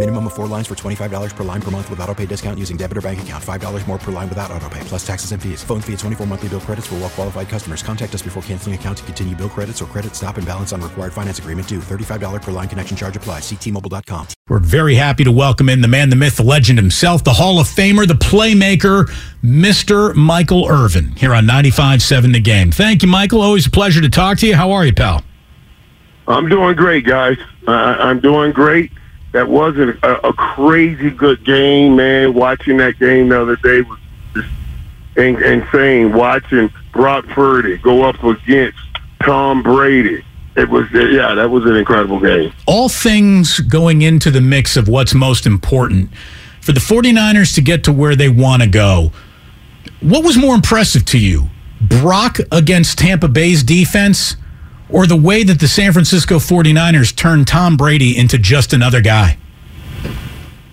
[0.00, 2.78] Minimum of four lines for $25 per line per month with auto pay discount using
[2.78, 3.44] debit or bank account.
[3.44, 5.62] $5 more per line without auto pay, plus taxes and fees.
[5.62, 7.82] Phone fee at 24 monthly bill credits for well qualified customers.
[7.82, 10.80] Contact us before canceling account to continue bill credits or credit stop and balance on
[10.80, 11.80] required finance agreement due.
[11.80, 13.42] $35 per line connection charge applies.
[13.42, 14.28] Ctmobile.com.
[14.48, 17.60] We're very happy to welcome in the man, the myth, the legend himself, the Hall
[17.60, 19.04] of Famer, the playmaker,
[19.44, 20.14] Mr.
[20.14, 22.72] Michael Irvin, here on 95.7 The Game.
[22.72, 23.42] Thank you, Michael.
[23.42, 24.56] Always a pleasure to talk to you.
[24.56, 25.22] How are you, pal?
[26.26, 27.36] I'm doing great, guys.
[27.68, 28.90] Uh, I'm doing great.
[29.32, 32.34] That wasn't a, a crazy good game, man.
[32.34, 33.98] Watching that game the other day was
[34.34, 34.48] just
[35.16, 36.12] in- insane.
[36.12, 38.78] Watching Brock Purdy go up against
[39.22, 40.24] Tom Brady.
[40.56, 42.52] It was, yeah, that was an incredible game.
[42.66, 46.10] All things going into the mix of what's most important
[46.60, 49.12] for the 49ers to get to where they want to go.
[50.00, 51.48] What was more impressive to you?
[51.80, 54.36] Brock against Tampa Bay's defense
[54.92, 59.38] or the way that the San Francisco 49ers turned Tom Brady into just another guy?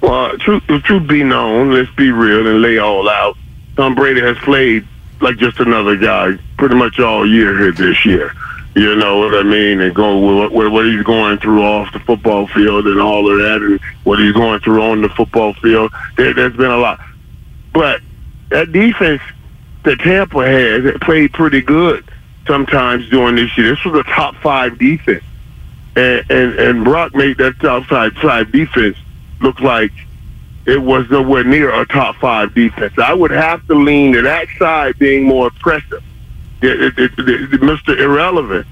[0.01, 3.37] Well, truth, truth be known, let's be real and lay all out.
[3.75, 4.87] Tom Brady has played
[5.21, 8.33] like just another guy pretty much all year here this year.
[8.75, 9.81] You know what I mean?
[9.81, 13.39] And going what, what, what he's going through off the football field and all of
[13.39, 15.91] that, and what he's going through on the football field.
[16.15, 16.99] There, there's been a lot,
[17.73, 18.01] but
[18.49, 19.21] that defense
[19.83, 22.07] that Tampa has it played pretty good
[22.47, 23.75] sometimes during this year.
[23.75, 25.23] This was a top five defense,
[25.95, 28.97] and and, and Brock made that top five five defense
[29.39, 29.91] look like
[30.65, 32.93] it was nowhere near a top five defense.
[32.97, 36.03] I would have to lean to that side being more impressive.
[36.61, 37.97] It, it, it, Mr.
[37.97, 38.67] Irrelevant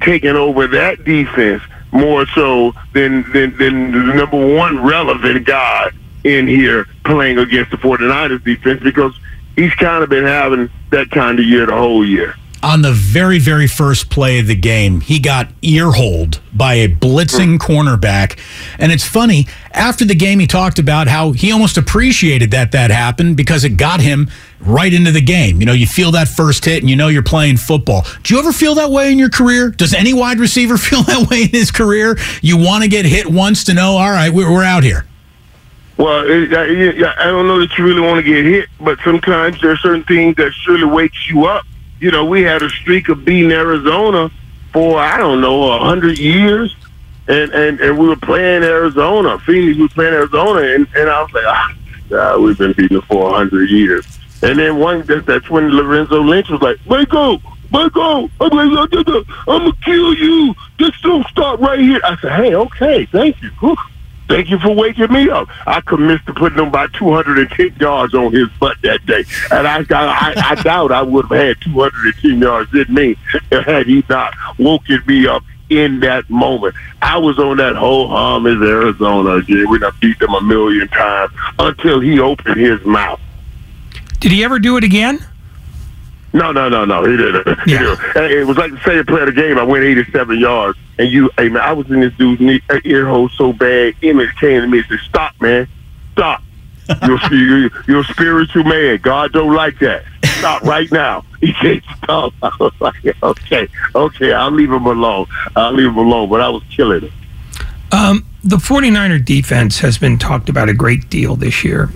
[0.00, 5.90] taking over that defense more so than, than, than the number one relevant guy
[6.24, 9.18] in here playing against the 49ers defense because
[9.56, 13.38] he's kind of been having that kind of year the whole year on the very,
[13.38, 18.38] very first play of the game, he got earholed by a blitzing cornerback.
[18.78, 22.90] And it's funny, after the game, he talked about how he almost appreciated that that
[22.90, 24.30] happened because it got him
[24.60, 25.60] right into the game.
[25.60, 28.04] You know, you feel that first hit and you know you're playing football.
[28.22, 29.70] Do you ever feel that way in your career?
[29.70, 32.18] Does any wide receiver feel that way in his career?
[32.42, 35.06] You want to get hit once to know, all right, we're, we're out here.
[35.96, 39.60] Well, it, I, I don't know that you really want to get hit, but sometimes
[39.60, 41.64] there are certain things that surely wakes you up
[42.00, 44.30] you know, we had a streak of beating Arizona
[44.72, 46.74] for I don't know a hundred years,
[47.26, 49.38] and and and we were playing Arizona.
[49.40, 51.74] Phoenix was playing Arizona, and and I was like, ah,
[52.08, 54.06] God, we've been beating for a hundred years.
[54.42, 59.24] And then one that, that's when Lorenzo Lynch was like, Michael, Michael, I'm like, I'm
[59.46, 60.54] gonna kill you.
[60.78, 62.00] Just don't stop right here.
[62.04, 63.76] I said, Hey, okay, thank you.
[64.28, 64.36] Whew.
[64.36, 65.48] Thank you for waking me up.
[65.66, 69.24] I commit to putting him about 210 yards on his butt that day.
[69.50, 73.16] And I, I, I doubt I would have had 210 yards in me
[73.50, 76.74] had he not woken me up in that moment.
[77.02, 79.68] I was on that whole hum as Arizona again.
[79.68, 83.20] We done beat them a million times until he opened his mouth.
[84.20, 85.24] Did he ever do it again?
[86.38, 87.04] No, no, no, no.
[87.04, 87.58] He didn't.
[87.64, 87.98] He didn't.
[88.16, 89.58] It was like the second play of the game.
[89.58, 92.78] I went 87 yards, and you, hey man, I was in this dude's knee, uh,
[92.84, 93.94] ear hole so bad.
[94.02, 95.68] Emmitt came to me and said, "Stop, man,
[96.12, 96.42] stop.
[97.06, 98.98] You're, you're, you're a spiritual man.
[99.02, 100.04] God don't like that.
[100.38, 105.26] Stop right now." He said, "Stop." I was like, "Okay, okay, I'll leave him alone.
[105.56, 107.12] I'll leave him alone." But I was killing him.
[107.90, 111.90] Um, the 49er defense has been talked about a great deal this year,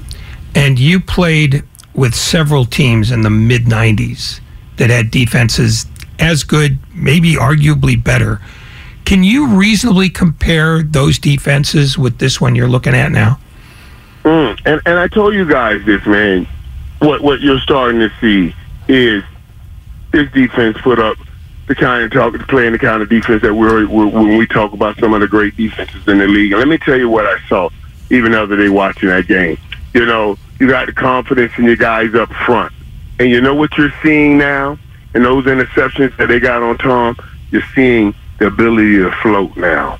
[0.55, 4.41] and you played with several teams in the mid 90s
[4.77, 5.87] that had defenses
[6.19, 8.41] as good, maybe arguably better.
[9.05, 13.39] Can you reasonably compare those defenses with this one you're looking at now?
[14.25, 16.47] Mm, and and I told you guys this, man.
[17.00, 18.55] What what you're starting to see
[18.87, 19.25] is
[20.12, 21.19] this defense put up
[21.67, 24.73] the kind of talk, playing the kind of defense that we're, we're when we talk
[24.73, 26.53] about some of the great defenses in the league.
[26.53, 27.71] Let me tell you what I saw,
[28.11, 29.59] even the other day watching that game.
[29.95, 32.72] You know, you got the confidence in your guys up front,
[33.19, 34.78] and you know what you're seeing now,
[35.14, 37.16] and those interceptions that they got on Tom,
[37.50, 39.99] you're seeing the ability to float now.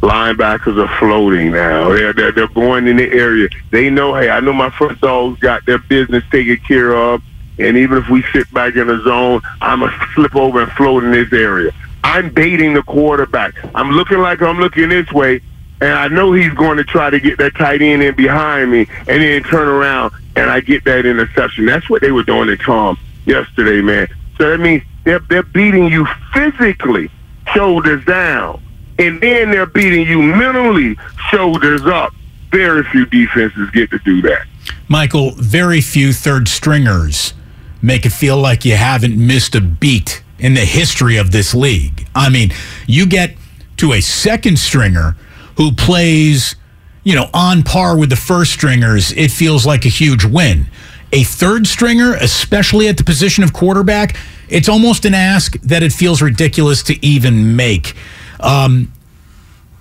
[0.00, 1.88] linebackers are floating now.
[1.90, 3.48] They're, they're, they're going in the area.
[3.70, 7.22] They know, hey, I know my front dogs got their business taken care of.
[7.58, 10.72] And even if we sit back in the zone, I'm going to slip over and
[10.72, 11.72] float in this area.
[12.02, 13.54] I'm baiting the quarterback.
[13.74, 15.40] I'm looking like I'm looking this way,
[15.80, 18.86] and I know he's going to try to get that tight end in behind me
[19.00, 21.66] and then turn around and I get that interception.
[21.66, 24.08] That's what they were doing to Tom yesterday, man.
[24.38, 27.10] So that means they're, they're beating you physically,
[27.54, 28.62] shoulders down,
[28.98, 30.96] and then they're beating you mentally,
[31.30, 32.12] shoulders up.
[32.50, 34.46] Very few defenses get to do that.
[34.88, 37.34] Michael, very few third stringers
[37.82, 42.06] make it feel like you haven't missed a beat in the history of this league.
[42.14, 42.52] I mean,
[42.86, 43.36] you get
[43.78, 45.16] to a second stringer
[45.56, 46.56] who plays,
[47.02, 50.66] you know, on par with the first stringers, it feels like a huge win.
[51.12, 54.16] A third stringer, especially at the position of quarterback,
[54.48, 57.94] it's almost an ask that it feels ridiculous to even make.
[58.40, 58.92] Um,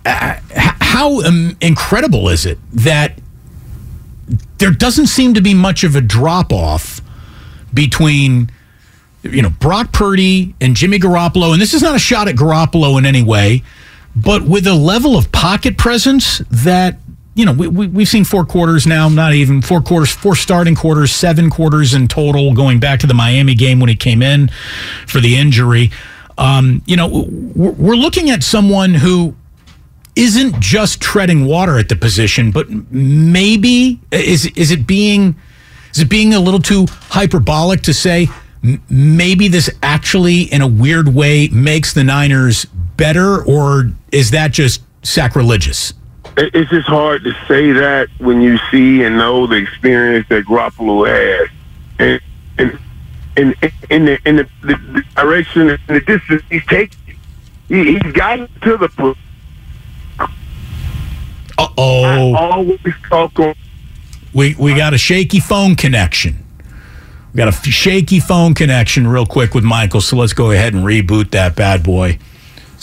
[0.05, 1.21] how
[1.61, 3.17] incredible is it that
[4.57, 7.01] there doesn't seem to be much of a drop off
[7.73, 8.51] between
[9.23, 12.97] you know Brock Purdy and Jimmy Garoppolo, and this is not a shot at Garoppolo
[12.97, 13.63] in any way,
[14.15, 16.97] but with a level of pocket presence that
[17.35, 20.75] you know we, we we've seen four quarters now, not even four quarters, four starting
[20.75, 24.49] quarters, seven quarters in total, going back to the Miami game when he came in
[25.07, 25.91] for the injury.
[26.37, 29.35] Um, you know, we're looking at someone who
[30.15, 35.35] isn't just treading water at the position, but maybe is is it being
[35.93, 38.27] is it being a little too hyperbolic to say
[38.89, 42.65] maybe this actually in a weird way makes the Niners
[42.97, 45.93] better, or is that just sacrilegious?
[46.35, 51.07] It's just hard to say that when you see and know the experience that Garoppolo
[51.07, 51.49] has,
[51.99, 52.21] and
[52.57, 52.79] and
[53.37, 53.55] in
[53.89, 56.97] in the in the, the, direction and the distance he's taking,
[57.67, 59.15] he, he's gotten to the
[61.57, 62.35] uh oh.
[62.35, 63.53] always talk on.
[64.33, 66.43] We we got a shaky phone connection.
[67.33, 70.73] We got a f- shaky phone connection real quick with Michael, so let's go ahead
[70.73, 72.17] and reboot that bad boy.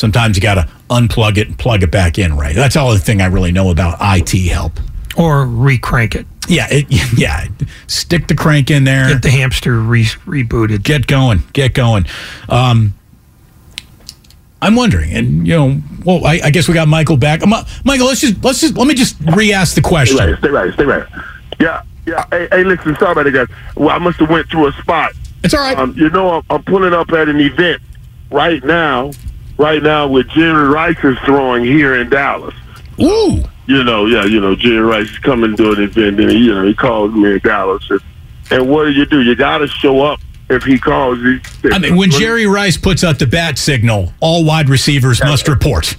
[0.01, 2.55] Sometimes you got to unplug it and plug it back in, right?
[2.55, 4.73] That's all the thing I really know about IT help.
[5.17, 6.27] Or recrank it.
[6.49, 6.87] Yeah, it,
[7.19, 7.47] yeah.
[7.87, 9.13] Stick the crank in there.
[9.13, 10.83] Get the hamster re- rebooted.
[10.83, 11.43] Get going.
[11.53, 12.07] Get going.
[12.49, 12.95] Um,
[14.63, 17.43] I'm wondering, and you know, well, I, I guess we got Michael back.
[17.43, 17.55] Um,
[17.85, 20.17] Michael, let's just let's just let me just re-ask the question.
[20.17, 21.07] Stay right, stay right, stay right.
[21.59, 22.27] Yeah, yeah.
[22.31, 23.49] Hey, hey listen, sorry about that, guys.
[23.75, 25.13] Well, I must have went through a spot.
[25.43, 25.79] It's all right.
[25.79, 27.81] Um, you know, I'm, I'm pulling up at an event
[28.31, 29.13] right now,
[29.61, 32.55] right now, with Jerry Rice is throwing here in Dallas.
[33.01, 33.45] Ooh.
[33.67, 36.67] You know, yeah, you know, Jerry Rice is coming to an event, and you know,
[36.67, 37.89] he calls me in Dallas.
[37.89, 38.01] And,
[38.51, 39.23] and what do you do?
[39.23, 40.19] You got to show up
[40.49, 41.21] if he calls.
[41.21, 41.41] You.
[41.71, 45.97] I mean, when Jerry Rice puts out the bat signal, all wide receivers must report.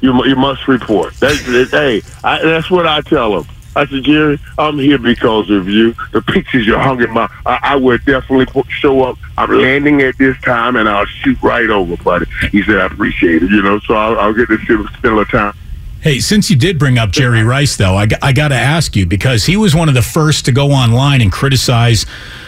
[0.00, 1.14] You you must report.
[1.14, 1.40] That's
[1.70, 3.46] hey, I, that's what I tell him.
[3.76, 5.94] I said, Jerry, I'm here because of you.
[6.12, 9.18] The pictures you hung in my, I, I would definitely show up.
[9.36, 12.26] I'm landing at this time, and I'll shoot right over, buddy.
[12.50, 13.78] He said, I appreciate it, you know.
[13.80, 15.54] So I'll, I'll get to spend a little time.
[16.00, 19.04] Hey, since you did bring up Jerry Rice, though, I, I got to ask you
[19.04, 22.06] because he was one of the first to go online and criticize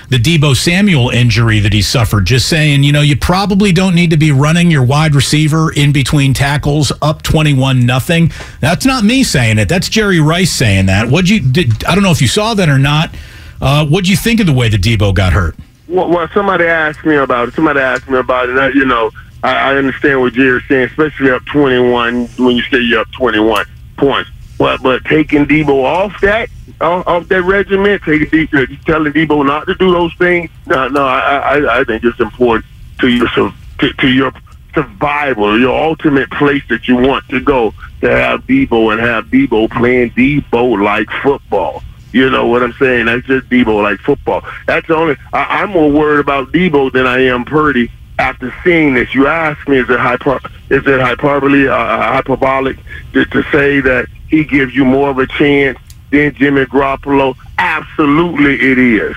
[0.09, 4.11] the Deebo Samuel injury that he suffered, just saying, you know, you probably don't need
[4.11, 8.31] to be running your wide receiver in between tackles up 21 nothing.
[8.61, 9.69] That's not me saying it.
[9.69, 11.09] That's Jerry Rice saying that.
[11.09, 13.13] What you did I don't know if you saw that or not.
[13.61, 15.57] Uh, what'd you think of the way that Deebo got hurt?
[15.89, 17.55] Well, well, somebody asked me about it.
[17.55, 18.57] Somebody asked me about it.
[18.57, 19.11] And, you know,
[19.43, 23.67] I, I understand what Jerry's saying, especially up 21 when you say you're up 21
[23.97, 24.31] points.
[24.59, 26.51] But but taking Deebo off that
[26.83, 30.51] off, off that regiment, taking Deebo, uh, telling Deebo not to do those things.
[30.67, 32.67] No, no, I I, I think it's important
[33.01, 34.33] to your to, to your
[34.75, 39.71] survival, your ultimate place that you want to go to have Deebo and have Deebo
[39.71, 41.83] playing Deebo like football.
[42.13, 43.07] You know what I'm saying?
[43.07, 44.43] That's just Deebo like football.
[44.67, 45.17] That's the only.
[45.33, 47.91] I, I'm more worried about Deebo than I am Purdy.
[48.21, 50.39] After seeing this, you ask me, is it hyper?
[50.69, 52.77] Is it hyperbole, uh, hyperbolic
[53.15, 55.79] to, to say that he gives you more of a chance
[56.11, 57.35] than Jimmy Garoppolo?
[57.57, 59.17] Absolutely, it is.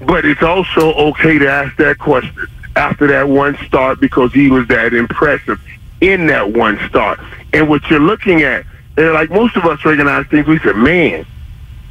[0.00, 4.66] But it's also okay to ask that question after that one start because he was
[4.68, 5.60] that impressive
[6.00, 7.20] in that one start.
[7.52, 8.64] And what you're looking at,
[8.96, 11.26] and like most of us recognize things, we say, man,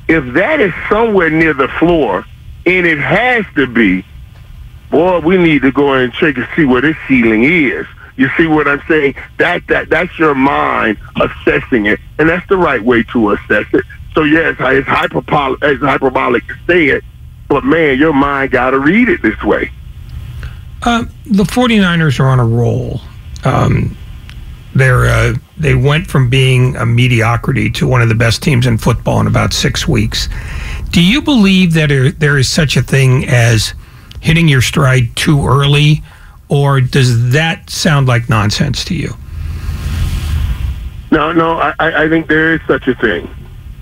[0.07, 2.25] if that is somewhere near the floor,
[2.65, 4.03] and it has to be,
[4.89, 7.85] boy, we need to go and check and see where this ceiling is.
[8.15, 9.15] You see what I'm saying?
[9.37, 13.85] That that that's your mind assessing it, and that's the right way to assess it.
[14.15, 17.03] So yes, it's hyperbolic, it's hyperbolic to say it,
[17.47, 19.71] but man, your mind got to read it this way.
[20.81, 23.01] Uh, the 49ers are on a roll.
[23.43, 23.95] Um,
[24.73, 28.77] they're uh, they went from being a mediocrity to one of the best teams in
[28.77, 30.29] football in about six weeks.
[30.89, 33.73] Do you believe that there is such a thing as
[34.21, 36.03] hitting your stride too early,
[36.49, 39.13] or does that sound like nonsense to you?
[41.11, 43.29] No, no, I, I think there is such a thing.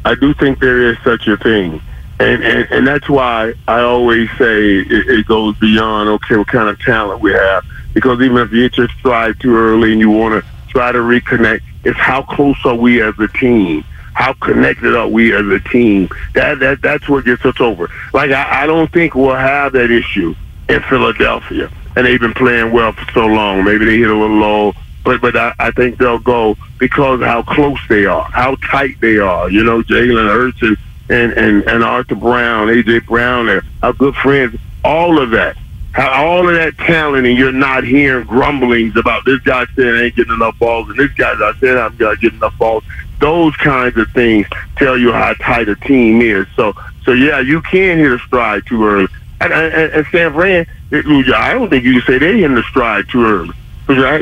[0.05, 1.81] I do think there is such a thing.
[2.19, 6.69] And, and, and that's why I always say it, it goes beyond, okay, what kind
[6.69, 7.65] of talent we have.
[7.93, 10.99] Because even if you hit your stride too early and you want to try to
[10.99, 13.83] reconnect, it's how close are we as a team?
[14.15, 16.09] How connected are we as a team?
[16.33, 17.89] That that that's what gets us over.
[18.13, 20.33] Like I, I don't think we'll have that issue
[20.69, 23.65] in Philadelphia, and they've been playing well for so long.
[23.65, 27.43] Maybe they hit a little low, but but I, I think they'll go because how
[27.43, 29.49] close they are, how tight they are.
[29.49, 30.77] You know, Jalen Hurts and
[31.09, 34.57] and, and, and Arthur Brown, AJ Brown, they're our good friends.
[34.83, 35.57] All of that,
[35.97, 40.15] all of that talent, and you're not hearing grumblings about this guy saying I ain't
[40.15, 42.83] getting enough balls, and this guy I said I'm not getting enough balls.
[43.19, 46.47] Those kinds of things tell you how tight a team is.
[46.55, 46.73] So,
[47.05, 49.07] so yeah, you can hit a stride too early.
[49.39, 53.07] And, and, and San Fran, I don't think you can say they hit the stride
[53.09, 53.53] too early.
[53.87, 54.21] Because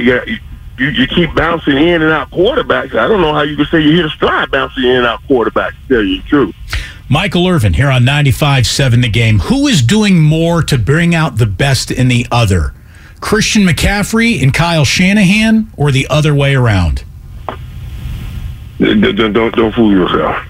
[0.77, 2.95] you, you keep bouncing in and out quarterbacks.
[2.95, 5.21] I don't know how you can say you hit a stride bouncing in and out
[5.23, 5.73] quarterbacks.
[5.87, 6.55] To tell you the truth.
[7.13, 9.37] Michael Irvin here on 95.7 The Game.
[9.37, 12.73] Who is doing more to bring out the best in the other?
[13.19, 17.03] Christian McCaffrey and Kyle Shanahan, or the other way around?
[18.79, 20.43] Don't, don't, don't fool yourself.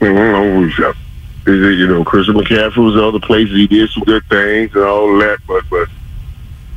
[0.00, 0.96] Don't fool yourself.
[1.46, 3.54] You know, Christian McCaffrey was in other places.
[3.54, 5.86] He did some good things and all that, but but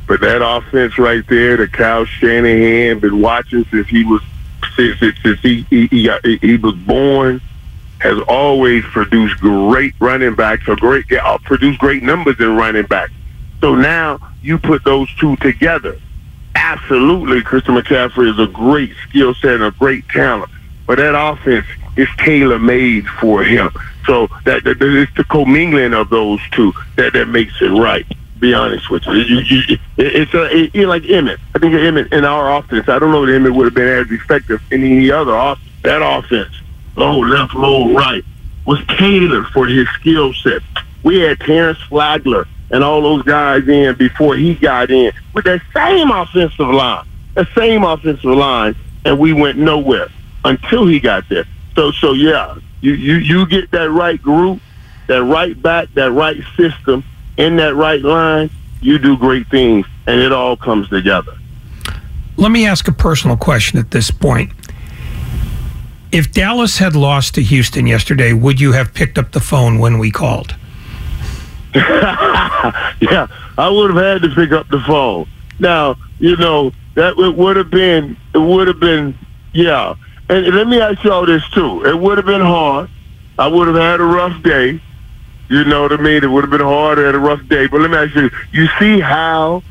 [0.06, 4.20] but that offense right there, the Kyle Shanahan been watching since he was
[4.76, 7.40] since, since he he, he, got, he was born,
[8.00, 13.12] has always produced great running backs or great uh, produced great numbers in running backs.
[13.60, 15.98] So now you put those two together.
[16.54, 20.50] Absolutely, Christian McCaffrey is a great skill set and a great talent,
[20.86, 21.66] but that offense
[21.96, 23.70] is tailor made for him.
[24.06, 28.06] So that, that it's the commingling of those two that that makes it right
[28.40, 29.12] be honest with you.
[29.12, 31.38] you, you it's a, it, it, like Emmitt.
[31.54, 34.10] I think Emmitt in our offense, I don't know that Emmitt would have been as
[34.10, 35.68] effective in any other offense.
[35.82, 36.59] That offense,
[37.00, 38.22] low left, low right,
[38.66, 40.60] was tailored for his skill set.
[41.02, 45.62] We had Terrence Flagler and all those guys in before he got in with that
[45.74, 48.76] same offensive line, the same offensive line,
[49.06, 50.08] and we went nowhere
[50.44, 51.46] until he got there.
[51.74, 54.60] So, so yeah, you you you get that right group,
[55.06, 57.02] that right back, that right system
[57.38, 58.50] in that right line,
[58.82, 61.32] you do great things, and it all comes together.
[62.36, 64.52] Let me ask a personal question at this point.
[66.12, 69.98] If Dallas had lost to Houston yesterday, would you have picked up the phone when
[69.98, 70.56] we called?
[71.74, 75.28] yeah, I would have had to pick up the phone.
[75.60, 79.16] Now, you know, that it would have been, it would have been,
[79.52, 79.94] yeah.
[80.28, 81.86] And let me ask you all this too.
[81.86, 82.90] It would have been hard.
[83.38, 84.80] I would have had a rough day.
[85.48, 86.24] You know what I mean?
[86.24, 87.68] It would have been harder and a rough day.
[87.68, 89.62] But let me ask you, you see how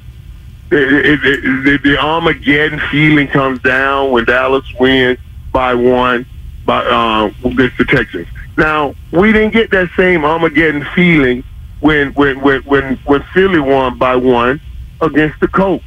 [0.72, 5.20] it, it, it, the Armageddon feeling comes down when Dallas wins
[5.52, 6.26] by one
[6.66, 8.28] by uh, against the Texans.
[8.58, 11.44] Now we didn't get that same Armageddon feeling
[11.80, 14.62] when when when when, when Philly won by one
[15.02, 15.86] against the Colts.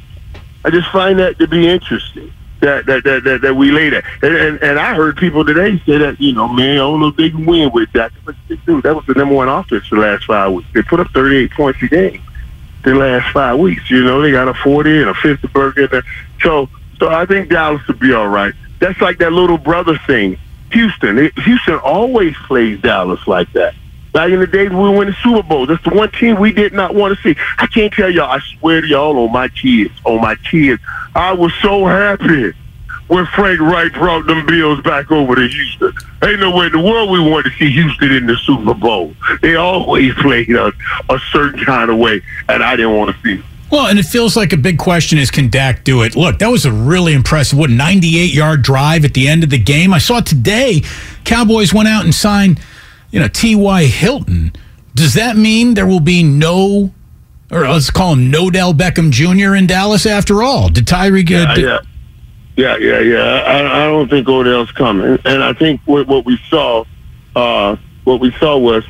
[0.65, 2.31] I just find that to be interesting
[2.63, 4.03] that that that that, that we laid at.
[4.21, 7.07] And, and and I heard people today say that you know, man, I don't know
[7.07, 8.11] if they can win with that.
[8.25, 10.67] But dude, that was the number one offense the last five weeks.
[10.73, 12.21] They put up 38 points a game
[12.83, 13.89] the last five weeks.
[13.89, 16.03] You know, they got a 40 and a 50 burger.
[16.41, 18.53] So so I think Dallas will be all right.
[18.83, 20.37] That's like that little brother thing.
[20.73, 23.75] Houston, it, Houston always plays Dallas like that.
[24.11, 26.73] Back in the days we win the Super Bowl, that's the one team we did
[26.73, 27.39] not want to see.
[27.59, 30.83] I can't tell y'all, I swear to y'all on my kids, on my kids,
[31.15, 32.51] I was so happy
[33.07, 35.93] when Frank Reich brought them Bills back over to Houston.
[36.21, 39.15] Ain't no way in the world we wanted to see Houston in the Super Bowl.
[39.41, 40.73] They always played a,
[41.09, 43.45] a certain kind of way, and I didn't want to see them.
[43.73, 46.15] Well, and it feels like a big question is can Dak do it?
[46.15, 49.57] Look, that was a really impressive, what, 98 yard drive at the end of the
[49.57, 49.93] game.
[49.93, 50.83] I saw today
[51.25, 52.61] Cowboys went out and signed–
[53.13, 53.85] you know, T.Y.
[53.85, 54.51] Hilton.
[54.95, 56.91] Does that mean there will be no,
[57.51, 59.55] or let's call him Nodell Beckham Jr.
[59.55, 60.67] in Dallas after all?
[60.67, 61.59] Did Tyreek get.
[61.59, 61.79] Yeah,
[62.57, 62.99] yeah, yeah, yeah.
[62.99, 63.43] yeah.
[63.43, 65.19] I, I don't think Odell's coming.
[65.25, 66.85] And I think what, what we saw,
[67.35, 68.83] uh, what we saw was,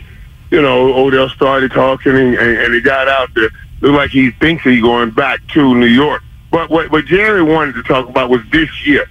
[0.51, 3.49] you know, Odell started talking and, and, and he got out there.
[3.91, 6.23] Like he thinks he's going back to New York.
[6.51, 9.07] But what, what Jerry wanted to talk about was this year.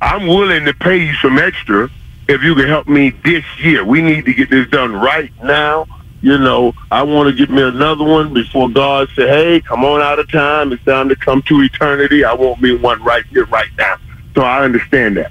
[0.00, 1.90] I'm willing to pay you some extra
[2.28, 3.84] if you can help me this year.
[3.84, 5.86] We need to get this done right now.
[6.22, 10.00] You know, I want to get me another one before God say, hey, come on
[10.00, 10.72] out of time.
[10.72, 12.24] It's time to come to eternity.
[12.24, 13.96] I want me one right here, right now.
[14.34, 15.30] So I understand that.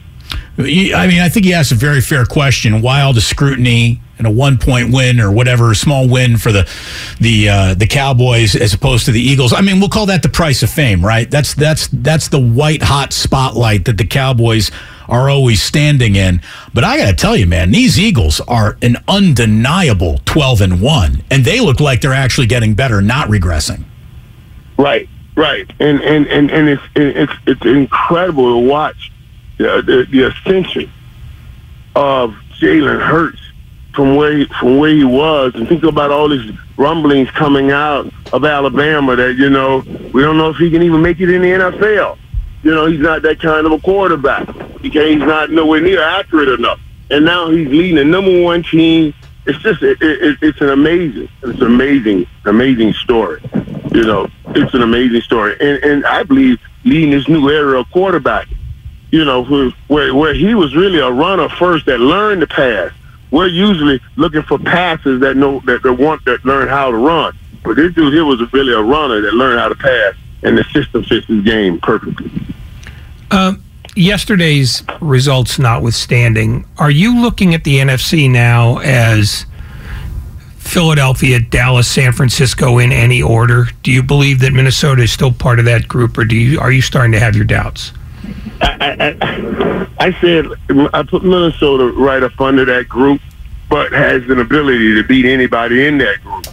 [0.57, 2.81] I mean, I think he asked a very fair question.
[2.81, 6.69] Why all the scrutiny and a one point win or whatever, small win for the
[7.19, 9.53] the uh, the Cowboys as opposed to the Eagles?
[9.53, 11.29] I mean, we'll call that the price of fame, right?
[11.29, 14.71] That's that's that's the white hot spotlight that the Cowboys
[15.07, 16.41] are always standing in.
[16.73, 21.23] But I got to tell you, man, these Eagles are an undeniable twelve and one,
[21.29, 23.83] and they look like they're actually getting better, not regressing.
[24.77, 29.11] Right, right, and and and, and it's it's it's incredible to watch
[29.57, 30.91] the, the, the ascension
[31.95, 33.41] of Jalen Hurts
[33.95, 38.11] from where he, from where he was, and think about all these rumblings coming out
[38.33, 39.79] of Alabama that you know
[40.13, 42.17] we don't know if he can even make it in the NFL.
[42.63, 44.47] You know, he's not that kind of a quarterback.
[44.81, 46.79] He he's not nowhere near accurate enough.
[47.09, 49.13] And now he's leading the number one team.
[49.45, 53.41] It's just it, it, it's an amazing, it's an amazing, amazing story.
[53.91, 57.89] You know, it's an amazing story, and and I believe leading this new era of
[57.91, 58.47] quarterback
[59.15, 62.91] you know, who, where where he was really a runner first that learned to pass.
[63.35, 67.37] We're usually looking for passes that know that, that want that learn how to run.
[67.65, 70.63] But this dude here was really a runner that learned how to pass, and the
[70.71, 72.31] system fits his game perfectly.
[73.31, 73.61] Um,
[73.93, 79.45] yesterday's results notwithstanding, are you looking at the NFC now as
[80.55, 83.65] Philadelphia, Dallas, San Francisco in any order?
[83.83, 86.71] Do you believe that Minnesota is still part of that group, or do you are
[86.71, 87.91] you starting to have your doubts?
[88.61, 90.45] I, I, I said
[90.93, 93.21] I put Minnesota right up under that group,
[93.69, 96.47] but has an ability to beat anybody in that group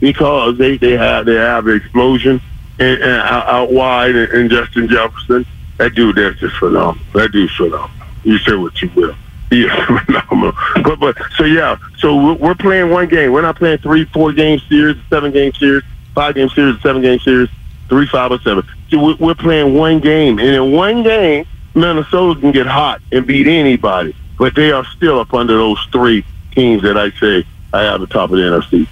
[0.00, 2.40] because they, they have they have explosion
[2.78, 5.44] and, and out, out wide and, and Justin Jefferson.
[5.78, 7.04] That dude that's just phenomenal.
[7.14, 7.90] That dude's phenomenal.
[8.24, 9.14] You say what you will.
[9.50, 10.52] He is phenomenal.
[10.82, 11.76] But but so yeah.
[11.98, 13.32] So we're playing one game.
[13.32, 15.82] We're not playing three, four game series, seven game series,
[16.14, 17.48] five game series, seven game series,
[17.88, 18.66] three, five, or seven.
[18.92, 24.14] We're playing one game, and in one game, Minnesota can get hot and beat anybody,
[24.38, 28.06] but they are still up under those three teams that I say I have the
[28.06, 28.88] top of the NFC.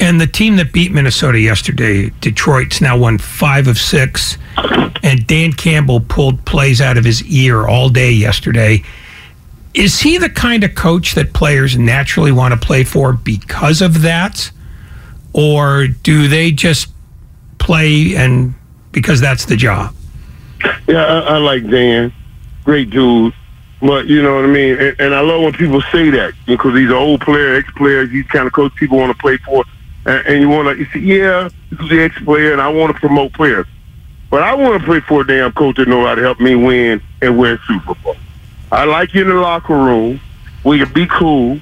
[0.00, 4.36] And the team that beat Minnesota yesterday, Detroit's now won five of six.
[5.02, 8.82] And Dan Campbell pulled plays out of his ear all day yesterday.
[9.74, 14.02] Is he the kind of coach that players naturally want to play for because of
[14.02, 14.50] that?
[15.32, 16.88] Or do they just
[17.62, 18.54] play and
[18.90, 19.94] because that's the job?
[20.86, 22.12] Yeah, I, I like Dan.
[22.64, 23.32] Great dude.
[23.80, 26.78] But you know what I mean, and, and I love when people say that because
[26.78, 28.06] he's an old player, ex-player.
[28.06, 29.64] He's kind of coach people want to play for,
[30.06, 30.78] and, and you want to.
[30.78, 33.66] You say, yeah, this is the ex-player, and I want to promote players,
[34.30, 36.54] but I want to play for a damn coach that know how to help me
[36.54, 38.14] win and win Super Bowl.
[38.70, 40.20] I like you in the locker room.
[40.62, 41.60] We can be cool,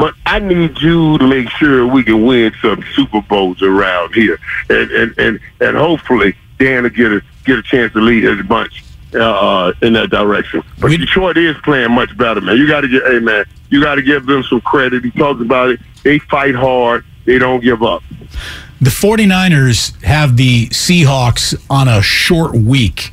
[0.00, 4.38] but I need you to make sure we can win some Super Bowls around here,
[4.70, 8.40] and and and, and hopefully Dan will get a get a chance to lead his
[8.46, 8.82] bunch
[9.14, 10.62] uh, in that direction.
[10.78, 12.56] But we, Detroit is playing much better, man.
[12.56, 15.04] You got to get, hey man, you got to give them some credit.
[15.04, 15.80] He talks about it.
[16.02, 17.04] They fight hard.
[17.26, 18.02] They don't give up.
[18.80, 23.12] The 49ers have the Seahawks on a short week.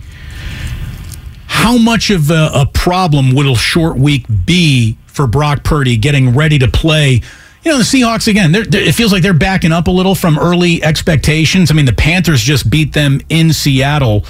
[1.47, 6.33] How much of a, a problem will a short week be for Brock Purdy getting
[6.33, 7.21] ready to play?
[7.67, 10.15] you know, the Seahawks, again, they're, they're, it feels like they're backing up a little
[10.15, 11.69] from early expectations.
[11.69, 14.23] I mean, the Panthers just beat them in Seattle.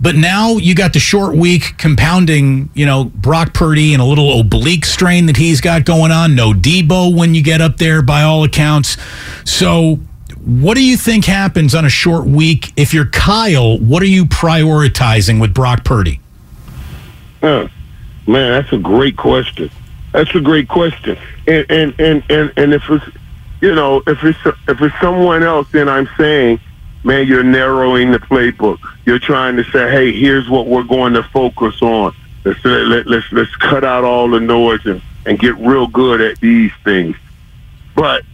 [0.00, 4.38] But now you got the short week compounding, you know, Brock Purdy and a little
[4.38, 6.36] oblique strain that he's got going on.
[6.36, 8.96] No Deebo when you get up there by all accounts.
[9.44, 9.96] So,
[10.44, 12.72] what do you think happens on a short week?
[12.76, 16.20] If you're Kyle, what are you prioritizing with Brock Purdy?
[17.42, 17.72] man,
[18.26, 19.70] that's a great question.
[20.12, 21.18] That's a great question.
[21.46, 23.04] And and and and, and if it's
[23.60, 26.60] you know if it's if it's someone else, then I'm saying,
[27.04, 28.78] man, you're narrowing the playbook.
[29.06, 32.14] You're trying to say, hey, here's what we're going to focus on.
[32.44, 36.40] Let's let, let's let's cut out all the noise and, and get real good at
[36.40, 37.16] these things.
[37.94, 38.24] But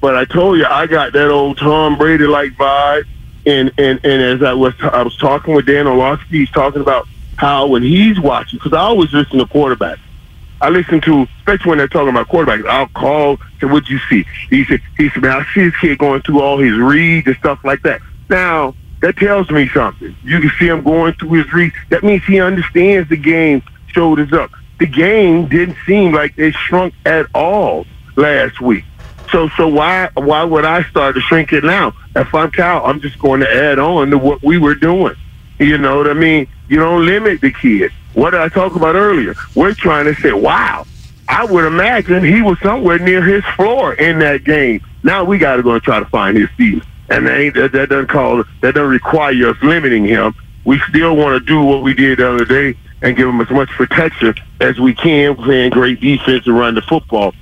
[0.00, 3.06] but I told you I got that old Tom Brady like vibe.
[3.46, 7.08] And, and and as I was I was talking with Dan Orlovsky, he's talking about
[7.36, 10.00] how when he's watching because I always listen to quarterbacks
[10.60, 14.24] I listen to, especially when they're talking about quarterbacks, I'll call, say, what'd you see?
[14.50, 17.36] He said, he said, man, I see this kid going through all his reads and
[17.36, 18.00] stuff like that.
[18.28, 20.16] Now, that tells me something.
[20.24, 21.76] You can see him going through his reads.
[21.90, 24.50] That means he understands the game, shoulders up.
[24.80, 28.84] The game didn't seem like it shrunk at all last week.
[29.30, 31.92] So, so why, why would I start to shrink it now?
[32.16, 35.14] If I'm Cal, I'm just going to add on to what we were doing.
[35.58, 36.48] You know what I mean?
[36.68, 37.92] You don't limit the kid.
[38.18, 39.36] What did I talk about earlier?
[39.54, 40.88] We're trying to say, wow,
[41.28, 44.84] I would imagine he was somewhere near his floor in that game.
[45.04, 46.82] Now we got to go and try to find his seat.
[47.10, 50.34] And that, ain't, that, that doesn't call that doesn't require us limiting him.
[50.64, 53.50] We still want to do what we did the other day and give him as
[53.50, 57.32] much protection as we can, playing great defense and run the football.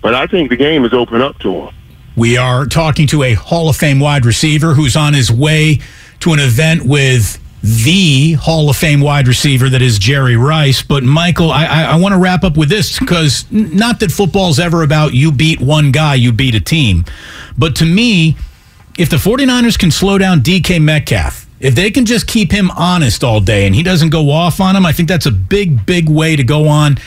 [0.00, 1.74] But I think the game is open up to him.
[2.16, 5.80] We are talking to a Hall of Fame wide receiver who's on his way
[6.20, 10.82] to an event with the Hall of Fame wide receiver that is Jerry Rice.
[10.82, 14.58] But Michael, I, I, I want to wrap up with this because not that football's
[14.58, 17.04] ever about you beat one guy, you beat a team.
[17.58, 18.36] But to me,
[18.98, 23.24] if the 49ers can slow down DK Metcalf, if they can just keep him honest
[23.24, 26.08] all day and he doesn't go off on him, I think that's a big, big
[26.08, 26.98] way to go on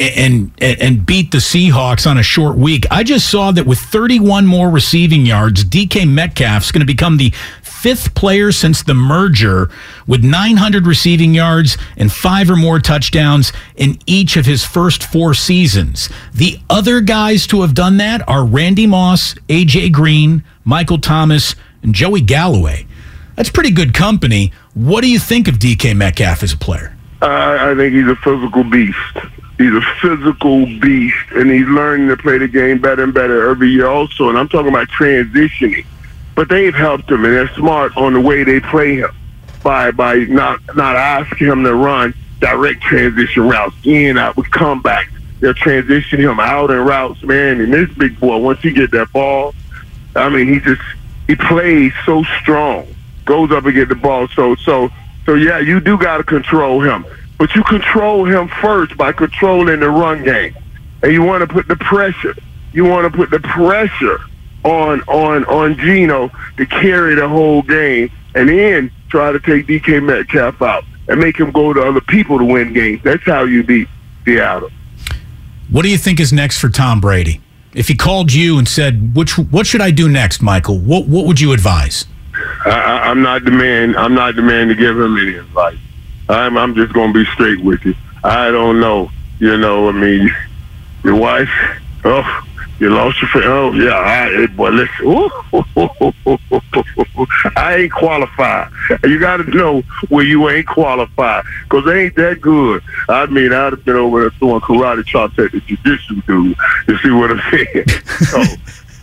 [0.00, 2.86] and, and beat the Seahawks on a short week.
[2.90, 7.32] I just saw that with 31 more receiving yards, DK Metcalf's going to become the
[7.78, 9.70] fifth player since the merger
[10.06, 15.32] with 900 receiving yards and five or more touchdowns in each of his first four
[15.32, 16.08] seasons.
[16.34, 21.94] The other guys to have done that are Randy Moss, AJ Green, Michael Thomas, and
[21.94, 22.86] Joey Galloway.
[23.36, 24.52] That's pretty good company.
[24.74, 26.96] What do you think of DK Metcalf as a player?
[27.22, 28.96] I, I think he's a physical beast.
[29.56, 33.68] He's a physical beast, and he's learning to play the game better and better every
[33.68, 34.28] year also.
[34.28, 35.84] And I'm talking about transitioning.
[36.38, 39.10] But they've helped him, and they're smart on the way they play him
[39.64, 45.08] by by not not asking him to run direct transition routes, in out with comebacks.
[45.40, 47.60] They'll transition him out in routes, man.
[47.60, 49.52] And this big boy, once he get that ball,
[50.14, 50.80] I mean, he just
[51.26, 52.86] he plays so strong,
[53.24, 54.28] goes up and get the ball.
[54.28, 54.90] So so
[55.26, 57.04] so yeah, you do got to control him.
[57.36, 60.54] But you control him first by controlling the run game.
[61.02, 62.36] And you want to put the pressure.
[62.72, 64.20] You want to put the pressure
[64.68, 70.02] on on on Geno to carry the whole game and then try to take DK
[70.02, 73.02] Metcalf out and make him go to other people to win games.
[73.02, 73.88] That's how you beat
[74.24, 74.70] Seattle.
[75.70, 77.40] What do you think is next for Tom Brady?
[77.74, 81.26] If he called you and said, "Which what should I do next, Michael?" What what
[81.26, 82.06] would you advise?
[82.64, 83.96] I, I'm not the man.
[83.96, 85.78] I'm not the man to give him any advice.
[86.28, 87.94] I'm I'm just gonna be straight with you.
[88.24, 89.10] I don't know.
[89.38, 90.34] You know, I mean,
[91.04, 91.50] your wife.
[92.04, 92.47] Oh,
[92.78, 93.48] you lost your friend.
[93.48, 94.70] Oh yeah, I, boy.
[94.70, 95.30] Listen,
[97.56, 98.70] I ain't qualified.
[99.04, 102.82] You got to know where you ain't qualified because they ain't that good.
[103.08, 106.56] I mean, I'd have been over there throwing karate chops at the judicial dude.
[106.86, 107.84] You see what I'm saying?
[108.34, 108.56] oh,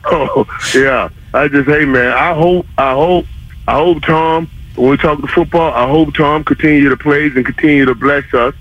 [0.06, 1.10] oh, yeah.
[1.34, 3.26] I just, hey man, I hope, I hope,
[3.68, 7.46] I hope Tom when we talk to football, I hope Tom continue to play and
[7.46, 8.54] continue to bless us,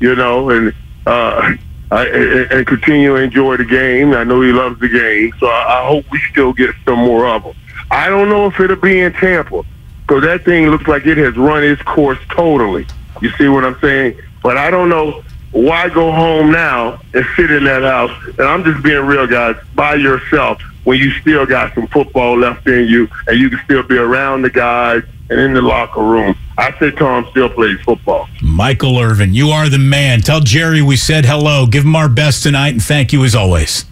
[0.00, 0.74] you know, and
[1.06, 1.52] uh,
[1.90, 4.14] I, and continue to enjoy the game.
[4.14, 7.26] I know he loves the game, so I, I hope we still get some more
[7.26, 7.54] of them.
[7.90, 9.64] I don't know if it'll be in Tampa
[10.02, 12.86] because that thing looks like it has run its course totally.
[13.20, 14.20] You see what I'm saying?
[14.42, 18.12] But I don't know why go home now and sit in that house.
[18.38, 22.66] And I'm just being real, guys, by yourself when you still got some football left
[22.66, 26.36] in you and you can still be around the guys and in the locker room.
[26.58, 28.28] I say Tom still plays football.
[28.42, 30.20] Michael Irvin, you are the man.
[30.20, 31.66] Tell Jerry we said hello.
[31.66, 33.86] Give him our best tonight, and thank you as always.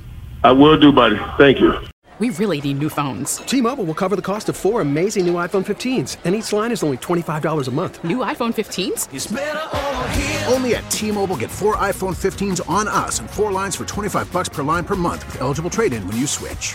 [0.44, 1.18] I will do, buddy.
[1.38, 1.74] Thank you.
[2.18, 3.36] We really need new phones.
[3.36, 6.82] T-Mobile will cover the cost of four amazing new iPhone 15s, and each line is
[6.82, 8.02] only $25 a month.
[8.02, 10.52] New iPhone 15s?
[10.52, 14.48] Only at T-Mobile get four iPhone 15s on us and four lines for 25 bucks
[14.48, 16.74] per line per month with eligible trade-in when you switch.